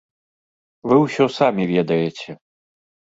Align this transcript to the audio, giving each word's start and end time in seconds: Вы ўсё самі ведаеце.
Вы 0.91 0.95
ўсё 1.01 1.27
самі 1.37 1.63
ведаеце. 1.73 2.31